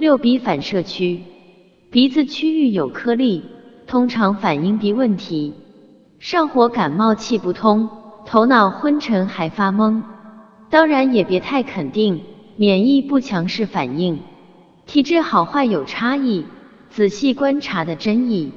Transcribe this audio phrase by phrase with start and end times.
[0.00, 1.20] 六鼻反射区，
[1.90, 3.44] 鼻子区域有颗粒，
[3.86, 5.52] 通常反映鼻问题，
[6.18, 7.86] 上火、感冒、气不通、
[8.24, 10.02] 头脑昏沉还发懵。
[10.70, 12.22] 当然也别太肯定，
[12.56, 14.20] 免疫不强势反应，
[14.86, 16.46] 体质好坏有差异，
[16.88, 18.52] 仔细观察的真意。